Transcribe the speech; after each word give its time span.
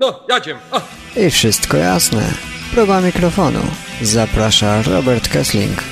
No, 0.00 0.20
jadziem. 0.28 0.58
I 1.16 1.30
wszystko 1.30 1.76
jasne. 1.76 2.22
Próba 2.74 3.00
mikrofonu. 3.00 3.60
Zaprasza 4.02 4.82
Robert 4.82 5.28
Kessling. 5.28 5.89